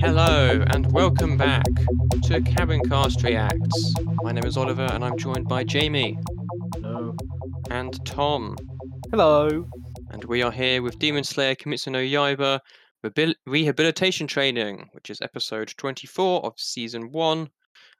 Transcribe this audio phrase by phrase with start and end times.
[0.00, 1.64] Hello and welcome back
[2.24, 3.94] to Cabin Cast Reacts.
[4.24, 6.18] My name is Oliver and I'm joined by Jamie
[6.80, 7.14] No.
[7.70, 8.56] and Tom.
[9.12, 9.68] Hello.
[10.12, 12.60] And we are here with Demon Slayer Kimetsu no Yaiba
[13.04, 17.48] Rehabil- Rehabilitation Training, which is episode 24 of season 1.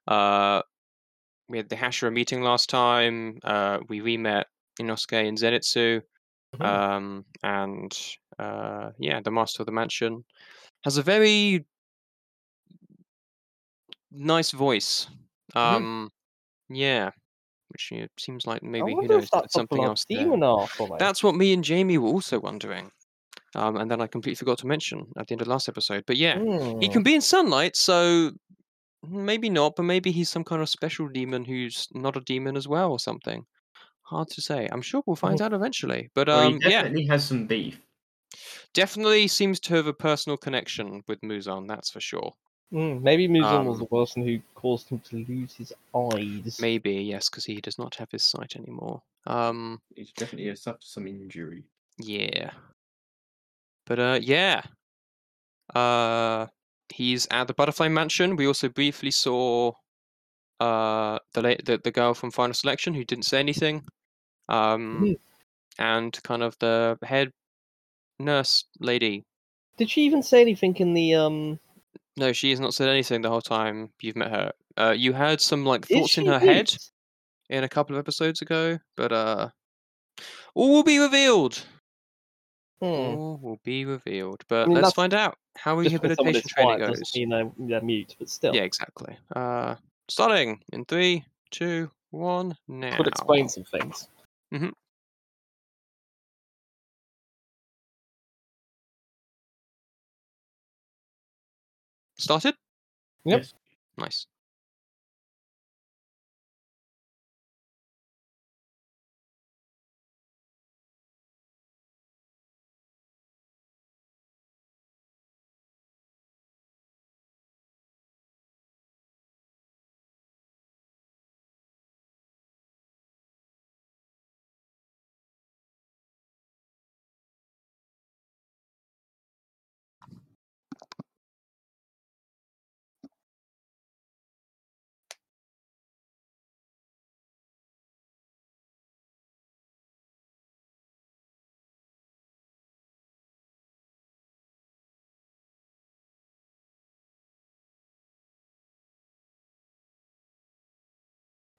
[0.07, 0.63] Uh,
[1.49, 3.39] we had the Hashira meeting last time.
[3.43, 4.47] Uh, we re-met
[4.81, 6.03] Inosuke and Zenitsu.
[6.57, 6.65] Mhm.
[6.65, 7.99] Um, and
[8.39, 10.25] uh, yeah, the Master of the Mansion
[10.85, 11.65] has a very
[14.11, 15.07] nice voice.
[15.55, 16.11] Um,
[16.69, 17.11] yeah,
[17.73, 20.31] which you know, seems like maybe who knows that's something else there.
[20.31, 22.91] demon or That's what me and Jamie were also wondering.
[23.57, 26.05] Um, and then I completely forgot to mention at the end of last episode.
[26.07, 26.41] But yeah,
[26.79, 26.91] he Hmm.
[26.91, 28.33] can be in sunlight, so
[29.03, 32.69] maybe not, but maybe he's some kind of special demon who's not a demon as
[32.69, 33.45] well or something.
[34.05, 34.69] Hard to say.
[34.73, 36.11] I'm sure we'll find out eventually.
[36.15, 37.81] But Well, um, he yeah, has some beef.
[38.75, 42.33] definitely seems to have a personal connection with Muzan, that's for sure.
[42.73, 46.59] Hmm, Maybe Muzan was Um, the person who caused him to lose his eyes.
[46.59, 49.03] Maybe, yes, because he does not have his sight anymore.
[49.27, 51.65] Um, He's definitely has suffered some injury.
[51.99, 52.53] Yeah.
[53.87, 54.63] But uh yeah.
[55.75, 56.47] Uh
[56.89, 58.37] he's at the Butterfly Mansion.
[58.37, 59.73] We also briefly saw
[60.61, 63.85] uh the la- the, the girl from Final Selection who didn't say anything.
[64.49, 65.19] Um Mhm.
[65.79, 67.33] and kind of the head
[68.19, 69.25] nurse lady.
[69.77, 71.59] Did she even say anything in the um?
[72.17, 74.53] No, she has not said anything the whole time you've met her.
[74.77, 76.79] Uh you heard some like is thoughts in she her head mute?
[77.51, 79.49] in a couple of episodes ago, but uh
[80.55, 81.65] all will be revealed.
[82.81, 82.87] Hmm.
[82.87, 84.43] All will be revealed.
[84.49, 86.99] But mean, let's that's- find out how Just because someone rehabilitation is training quiet goes.
[87.01, 88.55] doesn't mean they're, they're mute, but still.
[88.55, 89.17] Yeah, exactly.
[89.37, 89.77] Uh,
[90.09, 92.97] starting in three, two, one, now.
[92.97, 94.09] Could explain some things.
[102.23, 102.55] Started?
[103.25, 103.41] Yep.
[103.41, 103.55] Yes.
[103.99, 104.27] Nice.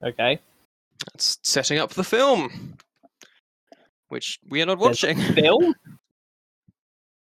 [0.04, 0.38] Okay.
[1.12, 2.76] That's setting up the film,
[4.08, 5.34] which we are not There's a watching.
[5.34, 5.74] Film.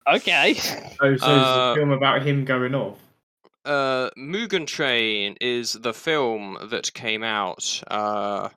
[0.07, 0.55] okay.
[1.01, 2.99] Oh, so Uh, it's a film about him going off.
[3.65, 7.83] uh, Mugen Train is the film that came out.
[7.91, 8.49] Uh,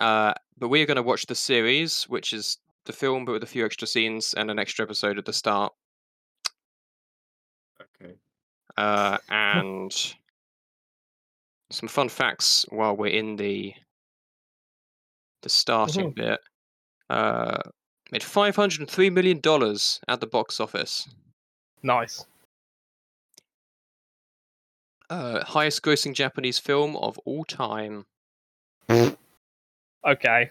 [0.00, 3.42] uh, but we are going to watch the series, which is the film but with
[3.42, 5.72] a few extra scenes and an extra episode at the start.
[7.80, 8.14] Okay.
[8.76, 10.14] Uh, and
[11.70, 13.74] some fun facts while we're in the
[15.42, 16.40] the starting bit.
[17.08, 17.58] Uh,
[18.10, 21.08] made five hundred and three million dollars at the box office.
[21.82, 22.24] Nice.
[25.08, 28.06] Uh, highest grossing Japanese film of all time.
[28.90, 30.50] Okay.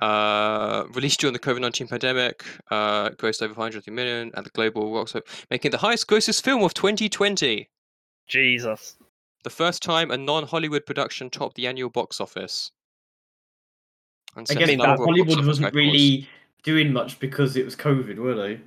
[0.00, 2.44] Uh, released during the COVID nineteen pandemic.
[2.70, 6.62] Uh, grossed over 503 million at the global box office, making the highest grossest film
[6.62, 7.68] of 2020.
[8.28, 8.95] Jesus.
[9.46, 12.72] The first time a non Hollywood production topped the annual box office.
[14.34, 15.76] And I guess a mean, number that Hollywood wasn't records.
[15.76, 16.28] really
[16.64, 18.60] doing much because it was COVID, were they?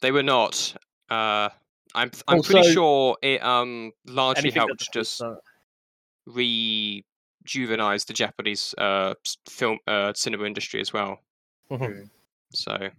[0.00, 0.76] They were not.
[1.10, 1.48] Uh,
[1.96, 5.34] I'm I'm pretty sure it um largely helped that's just uh,
[6.28, 9.14] rejuvenize the Japanese uh
[9.48, 11.18] film uh cinema industry as well.
[11.68, 12.08] mhm.
[12.52, 12.90] So I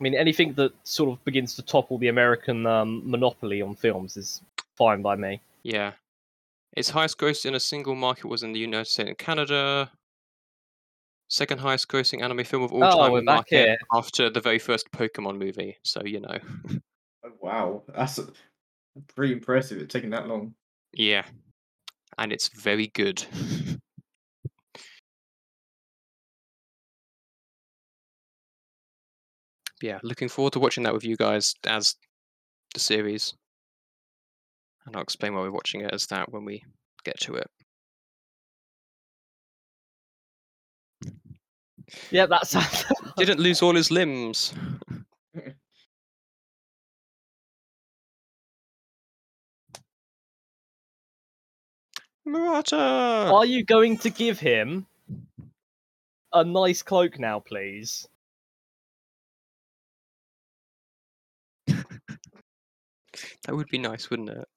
[0.00, 4.40] mean, anything that sort of begins to topple the American um, monopoly on films is
[4.78, 5.42] fine by me.
[5.64, 5.92] yeah,
[6.76, 9.90] its highest gross in a single market was in the United States and Canada.
[11.30, 13.76] Second highest grossing anime film of all Oh, time we're in back market here.
[13.92, 15.76] after the very first Pokemon movie.
[15.82, 16.38] So you know,
[17.24, 18.18] Oh, wow, that's
[19.14, 19.78] pretty impressive.
[19.82, 20.54] It's taking that long.
[20.92, 21.24] yeah,
[22.16, 23.22] and it's very good.
[29.82, 31.94] yeah, looking forward to watching that with you guys as
[32.74, 33.34] the series.
[34.88, 36.64] And I'll explain why we're watching it as that when we
[37.04, 37.46] get to it.
[42.10, 42.84] Yeah, that sounds.
[42.84, 43.14] Mm.
[43.16, 44.54] Didn't lose all his limbs.
[52.24, 52.76] Murata!
[52.76, 54.86] Are you going to give him
[56.32, 58.08] a nice cloak now, please?
[63.44, 64.48] That would be nice, wouldn't it?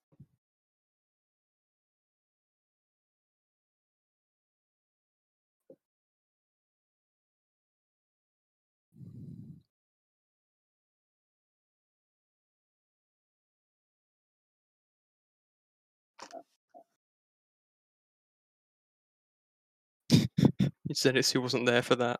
[20.94, 22.20] Zenitsu wasn't there for that.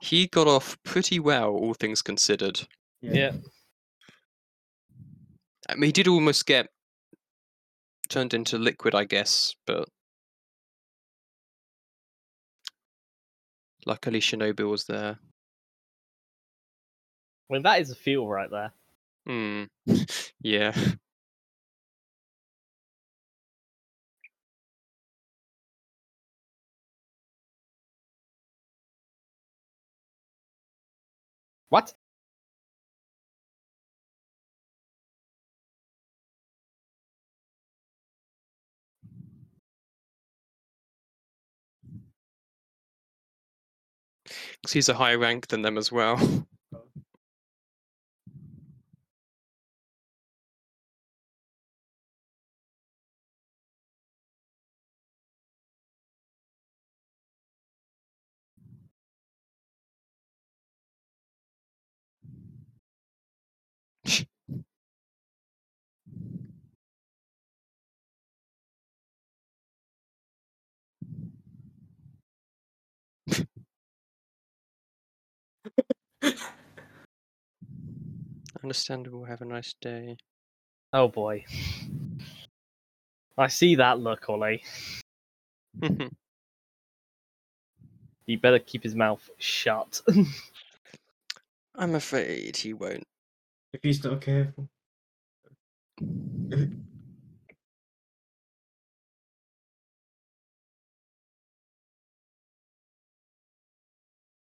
[0.00, 2.60] He got off pretty well, all things considered.
[3.00, 3.32] Yeah.
[5.68, 6.68] I mean, he did almost get
[8.08, 9.88] turned into liquid, I guess, but
[13.86, 15.18] luckily Shinobu was there.
[17.50, 18.72] I mean, that is a feel right there.
[19.26, 19.64] Hmm.
[20.40, 20.74] yeah.
[31.68, 31.94] What?
[44.60, 46.46] Because he's a higher rank than them as well.
[78.64, 79.26] Understandable.
[79.26, 80.16] Have a nice day.
[80.94, 81.44] Oh boy.
[83.36, 84.64] I see that look, Ollie.
[88.26, 90.00] He better keep his mouth shut.
[91.74, 93.04] I'm afraid he won't.
[93.74, 94.66] If he's not careful.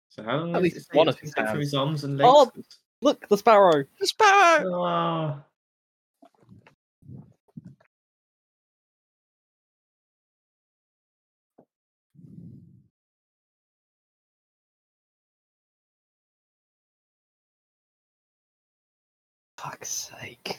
[0.09, 1.65] So how long At least one of his get through hands.
[1.65, 2.29] his arms and legs?
[2.31, 2.51] Oh!
[3.03, 3.83] Look, the sparrow.
[3.99, 4.81] The sparrow!
[4.81, 5.43] Ah.
[19.57, 20.57] Fuck's sake.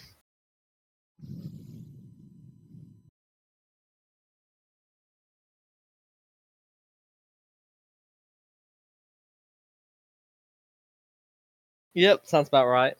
[11.94, 12.96] Yep, sounds about right.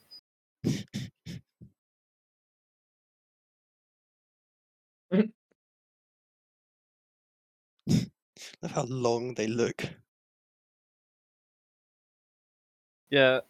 [5.11, 5.31] Look
[8.73, 9.85] how long they look.
[13.11, 13.41] Yeah.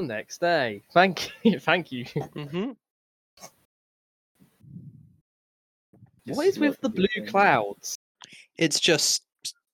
[0.00, 0.82] Next day.
[0.92, 1.58] Thank you.
[1.58, 2.04] Thank you.
[2.04, 2.72] Mm-hmm.
[6.26, 7.96] What is with the blue clouds?
[8.56, 9.22] It's just,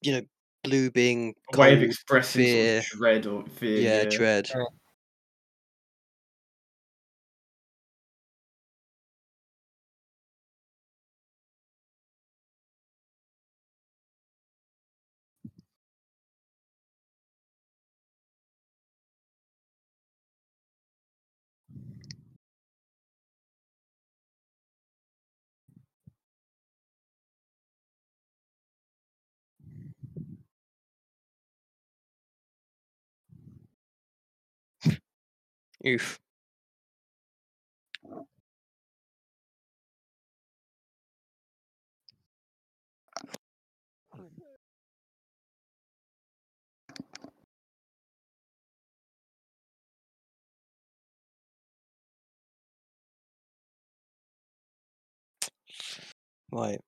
[0.01, 0.21] you know,
[0.63, 2.81] blue being A way of expressing fear.
[2.81, 3.79] sort of dread or fear.
[3.79, 4.09] yeah, yeah.
[4.09, 4.49] dread.
[4.55, 4.67] Oh.
[35.87, 36.19] Oof.
[56.51, 56.79] Right.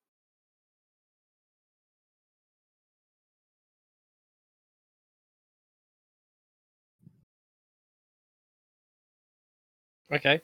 [10.12, 10.40] Okay.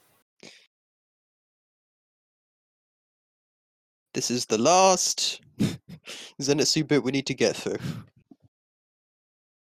[4.13, 5.41] This is the last
[6.41, 7.77] Zenitsu bit we need to get through.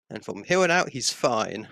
[0.09, 1.68] And from here on out, he's fine.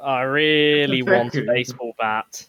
[0.00, 2.46] I really want a baseball bat.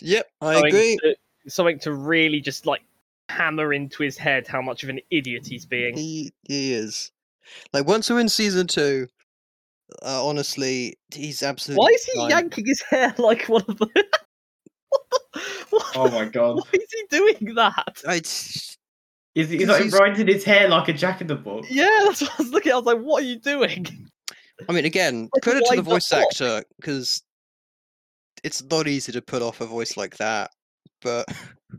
[0.00, 0.98] yep, I Something agree.
[1.02, 1.16] To,
[1.50, 2.82] something to really just like
[3.28, 5.96] hammer into his head how much of an idiot he's being.
[5.96, 7.12] He he is.
[7.72, 9.08] Like once we're in season two,
[10.02, 11.82] uh, honestly, he's absolutely.
[11.82, 12.30] Why is he fine.
[12.30, 13.86] yanking his hair like one of the?
[14.88, 15.40] what the?
[15.70, 16.56] What Oh my god.
[16.56, 18.02] Why is he doing that?
[18.06, 18.76] I, Is
[19.34, 21.68] he, he's Because like he's- riding his hair like a jack in the box?
[21.70, 22.70] Yeah, that's what I was looking.
[22.70, 22.74] at.
[22.74, 23.86] I was like, "What are you doing?"
[24.68, 26.22] I mean, again, Like, credit to the the voice fuck?
[26.22, 27.22] actor because
[28.42, 30.50] it's not easy to put off a voice like that.
[31.02, 31.26] But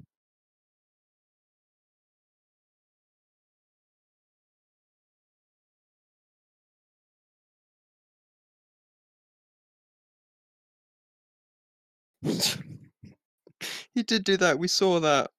[13.93, 14.59] he did do that.
[14.59, 15.31] We saw that.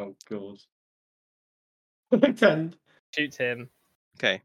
[0.00, 0.58] Oh god.
[2.20, 2.76] Pretend.
[3.14, 3.68] Shoots him.
[4.18, 4.42] Okay.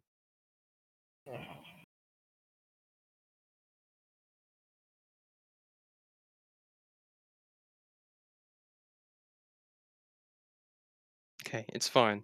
[11.47, 12.24] Okay, it's fine.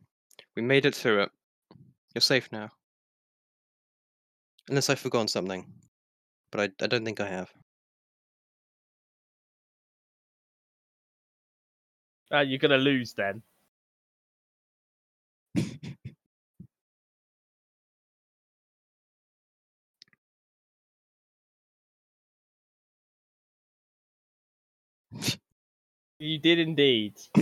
[0.55, 1.31] We made it through it.
[2.13, 2.69] You're safe now.
[4.69, 5.71] Unless I've forgotten something.
[6.51, 7.51] But I, I don't think I have.
[12.33, 13.41] Uh, you're gonna lose then.
[26.19, 27.19] You did indeed.
[27.38, 27.41] I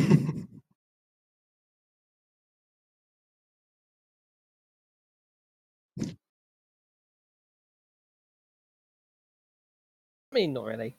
[10.35, 10.95] mean, not really.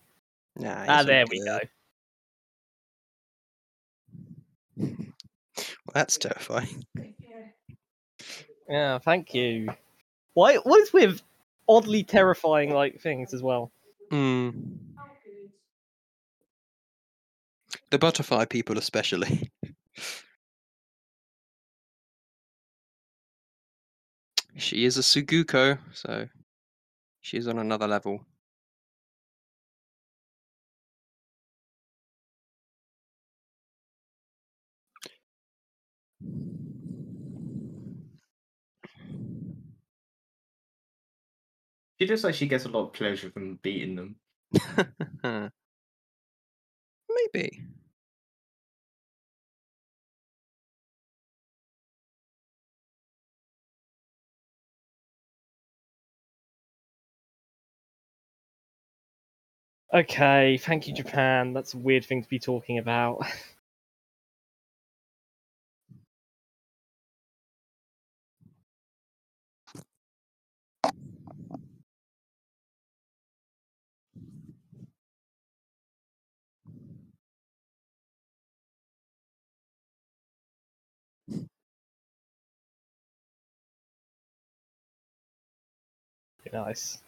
[0.57, 1.45] nah, Ah, there we good.
[1.45, 1.59] go.
[5.87, 6.85] Well, that's terrifying.
[8.69, 9.69] Yeah, thank you.
[10.35, 10.57] Why?
[10.57, 11.23] What is with
[11.69, 13.73] oddly terrifying like things as well?
[14.11, 14.51] Hmm.
[17.91, 19.51] The butterfly people, especially.
[24.57, 26.29] she is a Tsuguko, so
[27.21, 28.25] she's on another level.
[42.01, 44.17] She looks like she gets a lot of pleasure from beating them.
[47.09, 47.65] Maybe.
[59.95, 61.53] Okay, thank you, Japan.
[61.53, 63.23] That's a weird thing to be talking about.
[86.53, 86.99] nice.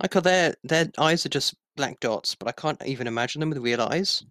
[0.00, 3.50] Like, are their their eyes are just black dots, but I can't even imagine them
[3.50, 4.24] with real eyes.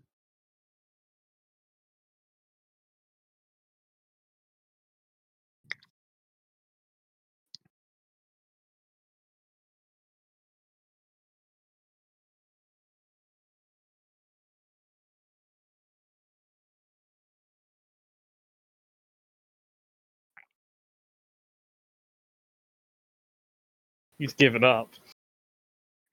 [24.17, 24.93] He's given up.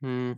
[0.00, 0.32] Hmm.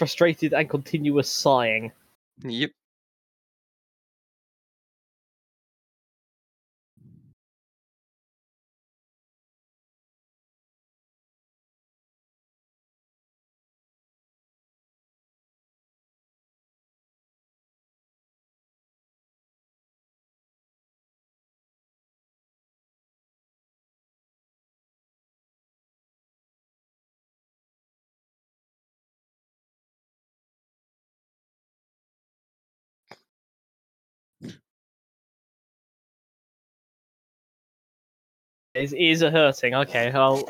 [0.00, 1.92] Frustrated and continuous sighing.
[2.42, 2.70] yep.
[38.80, 39.74] His ears are hurting.
[39.74, 40.46] Okay, I'll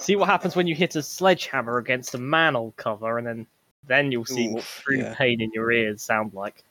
[0.00, 3.46] see what happens when you hit a sledgehammer against a manhole cover, and then
[3.86, 5.14] then you'll see what true yeah.
[5.14, 6.64] pain in your ears sound like.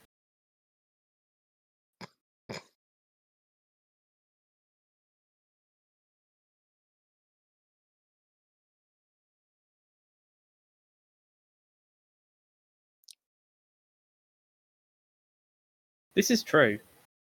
[16.16, 16.78] This is true.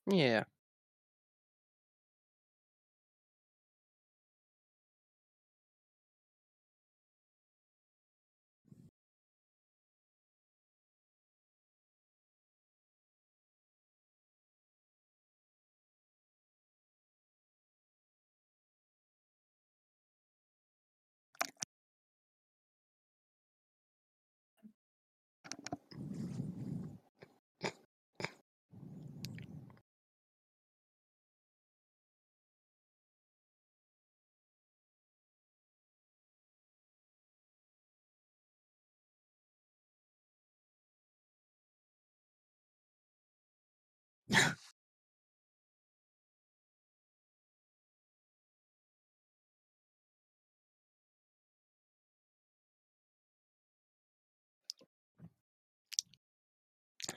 [0.07, 0.45] Yeah.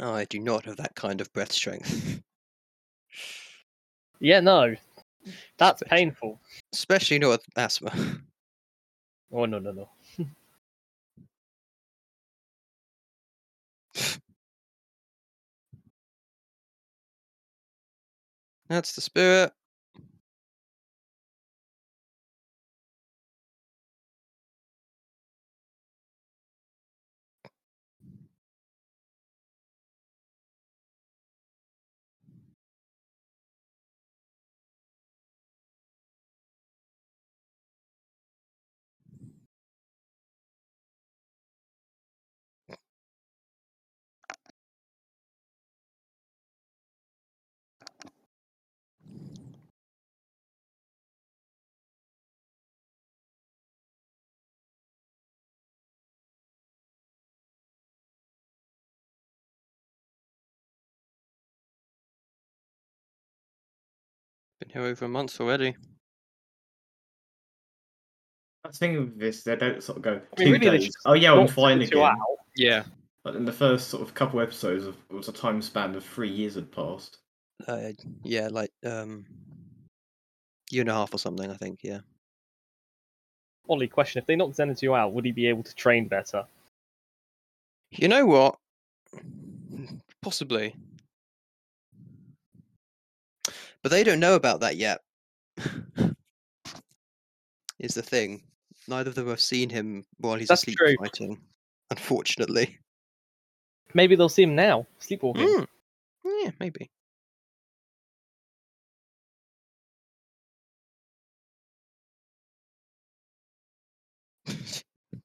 [0.02, 2.22] Oh, I do not have that kind of breath strength.
[4.24, 4.76] Yeah, no,
[5.58, 6.40] that's Especially- painful.
[6.74, 7.92] Especially not with asthma.
[9.34, 9.90] Oh no, no, no.
[18.70, 19.52] That's the spirit.
[64.71, 65.75] Here over months already.
[68.63, 70.95] That's the thing with this, they don't sort of go I mean, two really, days.
[71.05, 71.99] Oh yeah, I'm Not fine again.
[71.99, 72.17] out.
[72.55, 72.84] Yeah.
[73.23, 76.03] But in the first sort of couple episodes, of, it was a time span of
[76.03, 77.17] three years had passed.
[77.67, 77.91] Uh,
[78.23, 79.25] yeah, like um,
[80.71, 81.49] year and a half or something.
[81.49, 81.79] I think.
[81.84, 81.99] Yeah.
[83.67, 86.45] Ollie, question: If they knocked Zenitsu out, would he be able to train better?
[87.91, 88.57] You know what?
[90.23, 90.75] Possibly.
[93.84, 95.02] But they don't know about that yet.
[97.80, 98.44] is the thing.
[98.88, 100.96] Neither of them have seen him while he's That's asleep true.
[100.98, 101.41] fighting.
[101.89, 102.80] Unfortunately.
[103.94, 105.48] Maybe they'll see him now, sleepwalking.
[105.48, 105.67] Mm.
[106.24, 106.89] Yeah, maybe.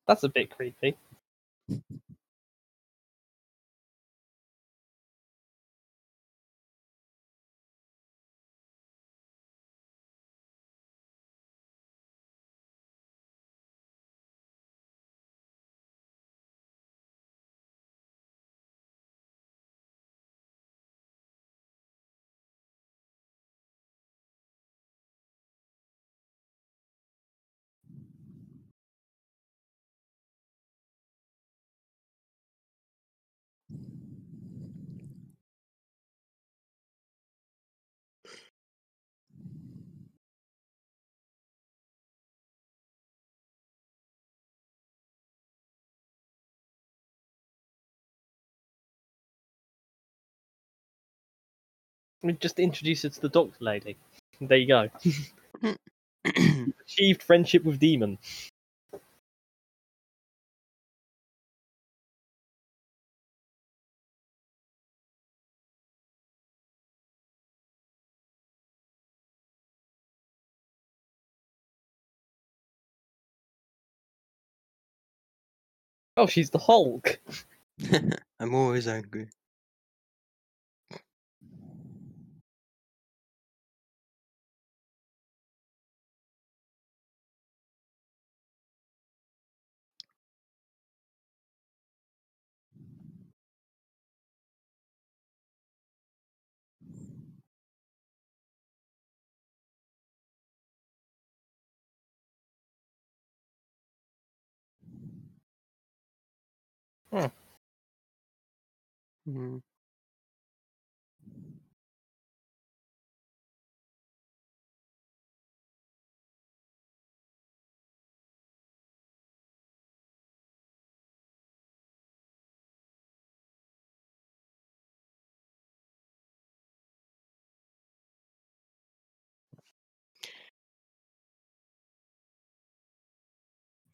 [0.09, 0.97] That's a bit creepy.
[52.23, 53.97] We just introduce her to the doctor lady.
[54.41, 54.91] There you go.
[56.83, 58.19] Achieved friendship with demon.
[76.17, 77.21] Oh, she's the Hulk.
[78.41, 79.29] I'm always angry.
[107.13, 107.31] Mm.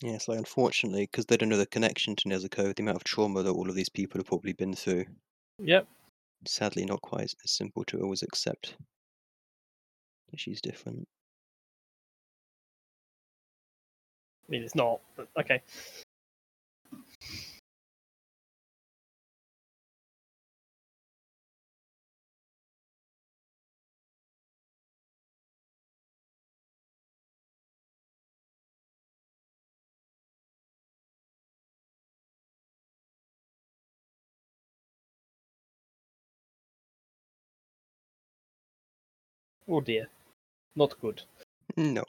[0.03, 3.05] Yeah, it's like unfortunately, because they don't know the connection to Nezuko, the amount of
[3.05, 5.05] trauma that all of these people have probably been through,
[5.59, 5.87] Yep.
[6.45, 8.75] sadly not quite as simple to always accept
[10.31, 11.07] that she's different.
[14.49, 15.63] I mean, it's not, but okay.
[39.69, 40.09] Oh dear.
[40.77, 41.23] Not good.
[41.77, 42.05] No.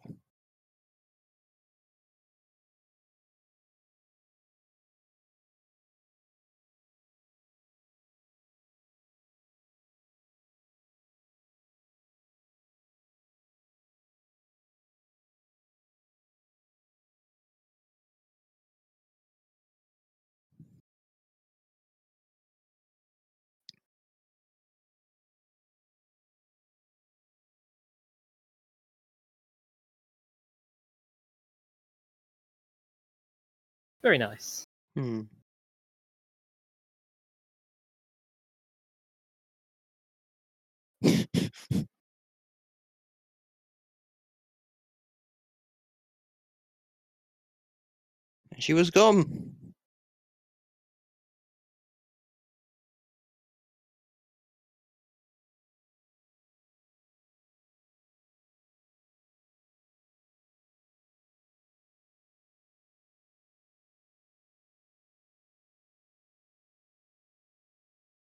[34.04, 34.66] Very nice.
[34.96, 35.22] Hmm.
[48.58, 49.53] She was gone.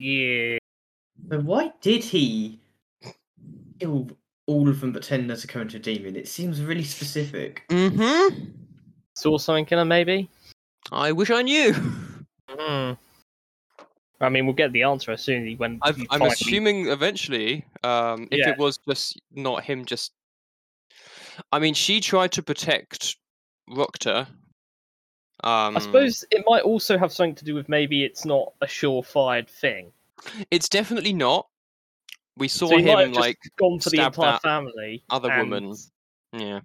[0.04, 0.58] Yeah.
[1.18, 2.60] But why did he
[3.80, 4.10] kill
[4.48, 6.18] all of them but tend to go into a demon?
[6.18, 7.63] It seems really specific.
[7.70, 8.50] Mm-hmm.
[9.16, 10.30] Saw something in her, maybe?
[10.92, 11.72] I wish I knew.
[12.50, 12.94] Hmm.
[14.20, 16.88] I mean, we'll get the answer as soon as when I've, you I'm finally- assuming
[16.89, 18.50] eventually, um, if Yeah.
[18.50, 20.12] it was just not him, just.
[21.54, 23.16] I mean, she tried to protect
[23.70, 24.28] Rokuta.
[25.46, 28.66] Um, I suppose it might also have something to do with maybe it's not a
[28.66, 29.92] surefire thing.
[30.52, 31.47] It's definitely not.
[32.38, 35.04] We saw so he might have him just like, gone for the stab entire family.
[35.10, 35.76] other and- woman.
[36.34, 36.60] yeah,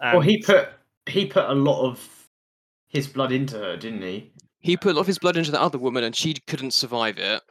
[0.00, 0.68] Well, he put
[1.06, 2.28] he put a lot of
[2.88, 4.30] his blood into her, didn't he?
[4.60, 7.18] he put a lot of his blood into the other woman, and she couldn't survive
[7.18, 7.42] it.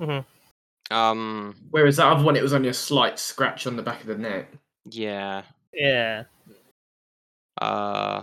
[0.00, 0.24] Mhm.
[0.90, 4.06] Um, Whereas that other one, it was only a slight scratch on the back of
[4.06, 4.48] the neck.
[4.86, 5.42] yeah,
[5.74, 6.24] Yeah.
[7.60, 8.22] uh,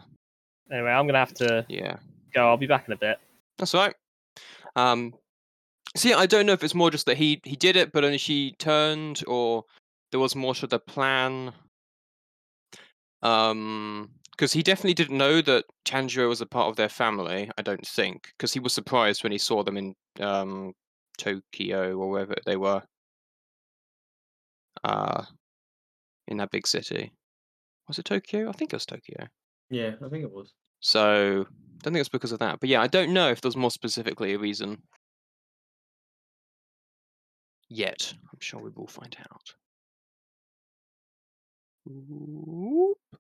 [0.71, 1.97] Anyway, I'm gonna have to yeah.
[2.33, 2.47] go.
[2.49, 3.19] I'll be back in a bit.
[3.57, 3.95] That's all right.
[4.75, 5.13] Um,
[5.97, 8.17] see, I don't know if it's more just that he he did it, but only
[8.17, 9.63] she turned, or
[10.12, 11.53] there was more to the plan.
[13.21, 17.49] Um, because he definitely didn't know that Tanjiro was a part of their family.
[17.57, 20.73] I don't think, because he was surprised when he saw them in um
[21.17, 22.83] Tokyo or wherever they were.
[24.83, 25.23] Uh,
[26.27, 27.12] in that big city.
[27.88, 28.49] Was it Tokyo?
[28.49, 29.27] I think it was Tokyo.
[29.69, 30.53] Yeah, I think it was.
[30.81, 32.60] So I don't think it's because of that.
[32.60, 34.81] But yeah, I don't know if there's more specifically a reason
[37.69, 38.13] yet.
[38.32, 39.56] I'm sure we will find out.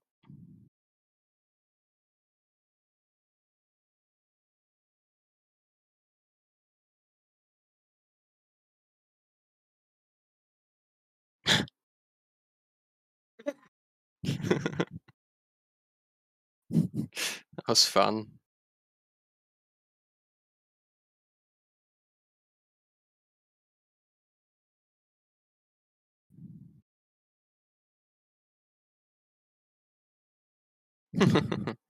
[17.55, 18.36] That was fun.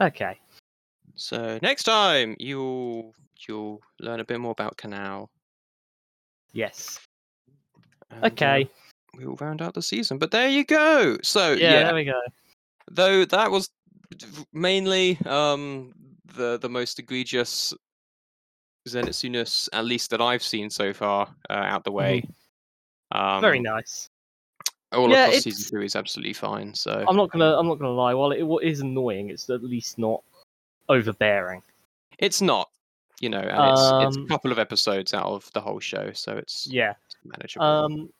[0.00, 0.38] Okay.
[1.16, 3.12] so next time you'll
[3.48, 5.26] you'll learn a bit more about Kanao.
[6.52, 7.00] Yes.
[8.10, 8.68] and, uh, Okay.
[9.16, 10.18] we will round out the season.
[10.18, 11.18] But there you go.
[11.22, 12.20] So yeah, yeah, there we go.
[12.90, 13.70] though that was
[14.52, 15.92] mainly um
[16.36, 17.74] the the most egregious
[18.88, 22.22] Zenitsu-ness, at least that I've seen so far, uh, out the way.
[23.12, 23.40] Um.
[23.40, 24.08] Very nice.
[24.92, 26.74] All Yeah, across it's- season two is absolutely fine.
[26.74, 27.56] So I'm not gonna.
[27.58, 28.14] I'm not gonna lie.
[28.14, 30.22] While it wa- annoying, it's at least not
[30.88, 31.62] overbearing.
[32.18, 32.68] it's not,
[33.20, 36.10] you know, and it's, it's a Um, couple of episodes out of the whole show,
[36.12, 36.94] so it's Yeah.
[37.24, 37.64] manageable.
[37.66, 38.12] Um,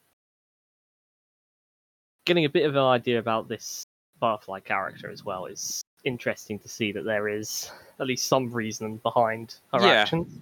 [2.27, 3.85] getting a bit of an idea about this
[4.21, 8.99] Firefly character as well is interesting to see that there is at least some reason
[8.99, 9.93] behind her Yeah.
[10.03, 10.39] actions.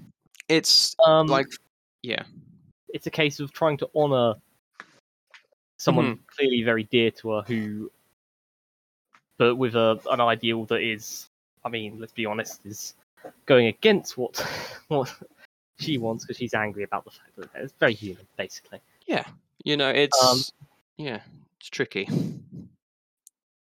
[0.48, 1.46] it's Um, like,
[2.02, 2.22] yeah,
[2.96, 4.34] it's a case of trying to honor
[5.78, 6.22] someone Mm-hmm.
[6.36, 7.90] clearly very dear to her who
[9.38, 11.28] but with a an ideal that is
[11.64, 12.94] i mean let's be honest is
[13.44, 14.36] going against what
[14.88, 15.12] what
[15.78, 18.80] she wants because she's angry about the fact that it's very human basically.
[19.06, 19.24] Yeah,
[19.64, 20.38] you know, it's Um,
[20.96, 21.20] yeah,
[21.60, 22.08] it's tricky.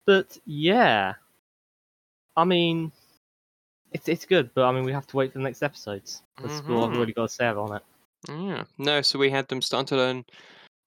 [0.06, 1.14] but yeah.
[2.36, 2.92] I mean
[3.92, 6.22] it's it's good but i mean we have to wait for the next episodes.
[6.42, 7.82] That's all i've really got to say on it
[8.28, 8.64] Yeah.
[8.78, 10.24] No, so we had them start to learn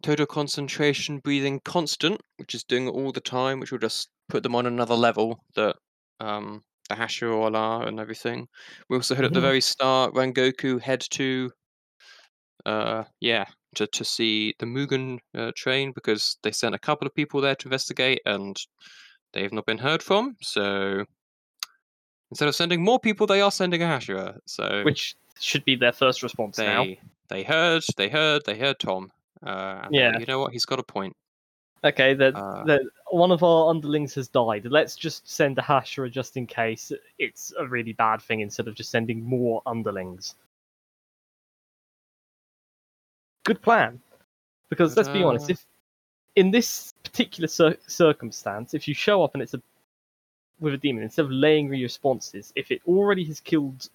[0.04, 4.44] total concentration, breathing constant, which is doing it all the time, which will just put
[4.44, 5.76] them on another level that
[6.20, 8.48] um the Hashira all are and everything.
[8.90, 11.52] We also had at the very start Rengoku head to
[12.66, 17.16] uh yeah, to, to see the Mugen uh, train because they sent a couple of
[17.16, 18.58] people there to investigate and
[19.34, 20.36] they've not been heard from.
[20.42, 21.06] So
[22.32, 24.38] instead of sending more people, they are sending a Hashira.
[24.46, 26.86] So which should be their first response they now
[27.30, 29.12] they heard they heard they heard Tom.
[29.44, 30.18] Uh, they- Yeah.
[30.20, 30.52] you know what?
[30.52, 31.16] He's got a point.
[31.84, 32.78] Okay, that Uh,
[33.12, 34.66] one of our underlings has died.
[34.66, 38.76] Let's just send a Hashira just in case it's a really bad thing instead of
[38.76, 40.36] just sending more underlings.
[43.46, 44.02] Good plan.
[44.70, 45.66] Because let's be honest, if
[46.36, 49.62] in this particular cir- circumstance, if you show up and it's a
[50.60, 53.90] with a demon instead of laying your responses, if it already has killed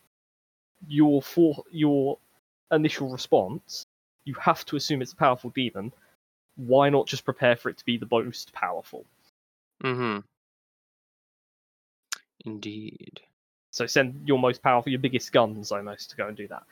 [0.89, 2.19] your for your
[2.73, 3.87] initial response,
[4.25, 5.93] you have to assume it's a powerful demon
[6.57, 9.05] why not just prepare for it to be the most powerful?
[9.83, 10.21] Mm-hmm.
[12.45, 13.21] Indeed.
[13.71, 16.63] So send your most powerful, your biggest guns almost to go and do that.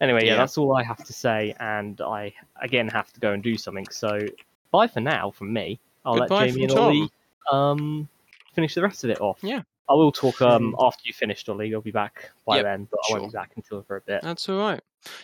[0.00, 0.36] Anyway, yeah, Yeah.
[0.36, 3.86] that's all I have to say, and I again have to go and do something.
[3.90, 4.26] So
[4.70, 5.78] bye for now from me.
[6.04, 7.10] I'll Goodbye let Jamie and Ollie
[7.50, 8.08] um
[8.54, 9.38] finish the rest of it off.
[9.42, 9.62] Yeah.
[9.88, 11.74] I will talk um after you finished, Ollie.
[11.74, 14.22] I'll be back by Yep, then, but I won't be back until for a bit.
[14.22, 14.80] That's all right.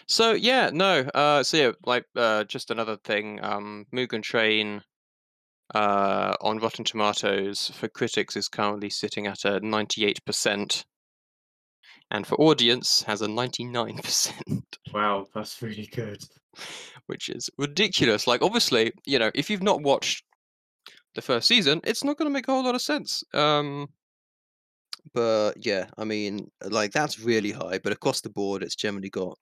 [0.06, 1.00] So yeah, no.
[1.14, 3.38] Uh, so yeah, like uh, just another thing.
[3.42, 4.82] Um, Mugen Train.
[5.74, 10.84] Uh, on Rotten Tomatoes for critics is currently sitting at a ninety-eight percent,
[12.12, 14.78] and for audience has a ninety-nine percent.
[14.94, 16.22] Wow, that's really good.
[17.06, 18.26] which is ridiculous.
[18.26, 20.24] Like, obviously, you know, if you've not watched
[21.14, 23.24] the first season, it's not going to make a whole lot of sense.
[23.32, 23.88] Um,
[25.14, 27.78] But yeah, I mean, like that's really high.
[27.78, 29.38] But across the board, it's generally got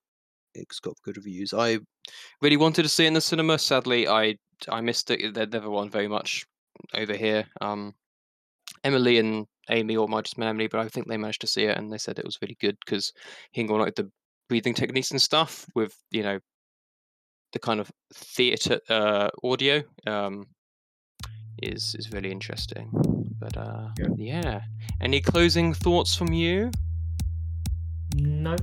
[0.54, 1.52] it's got good reviews.
[1.52, 1.78] I
[2.40, 3.58] really wanted to see it in the cinema.
[3.58, 4.36] Sadly, I
[4.68, 5.34] I missed it.
[5.34, 6.44] They never won very much
[6.94, 7.46] over here.
[7.60, 7.94] Um,
[8.82, 11.76] Emily and Amy, or my just Emily, but I think they managed to see it
[11.76, 13.12] and they said it was really good because
[13.52, 14.10] he got like the
[14.48, 16.38] breathing techniques and stuff with you know
[17.52, 20.44] the kind of theatre uh, audio um,
[21.62, 22.88] is is really interesting.
[23.38, 24.06] But uh, Yeah.
[24.16, 24.60] yeah,
[25.00, 26.70] any closing thoughts from you?
[28.16, 28.56] No,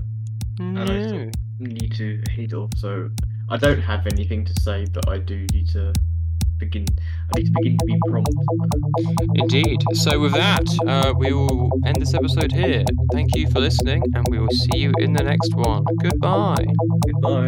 [0.59, 0.81] No.
[0.83, 3.09] I need to head off, so
[3.49, 5.93] I don't have anything to say, but I do need to
[6.57, 6.85] begin.
[7.33, 8.29] I need to begin to be prompt.
[9.35, 9.79] Indeed.
[9.93, 12.83] So with that, uh, we will end this episode here.
[13.11, 15.83] Thank you for listening, and we will see you in the next one.
[16.01, 16.65] Goodbye.
[17.05, 17.47] Goodbye.